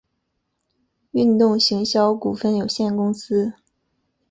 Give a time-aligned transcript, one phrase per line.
[1.11, 3.53] 运动行销股份有限公司